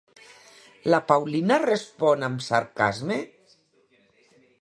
La 0.93 0.99
Paulina 1.11 1.59
respon 1.65 2.27
amb 2.29 2.41
sarcasme? 2.45 3.19